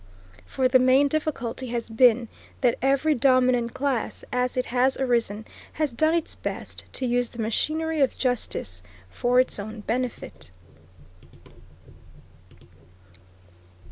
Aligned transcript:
For 0.47 0.67
the 0.67 0.79
main 0.79 1.07
difficulty 1.07 1.67
has 1.67 1.87
been 1.87 2.27
that 2.61 2.75
every 2.81 3.13
dominant 3.13 3.75
class, 3.75 4.25
as 4.33 4.57
it 4.57 4.65
has 4.65 4.97
arisen, 4.97 5.45
has 5.73 5.93
done 5.93 6.15
its 6.15 6.33
best 6.33 6.85
to 6.93 7.05
use 7.05 7.29
the 7.29 7.39
machinery 7.43 8.01
of 8.01 8.17
justice 8.17 8.81
for 9.11 9.39
its 9.39 9.59
own 9.59 9.81
benefit. 9.81 10.49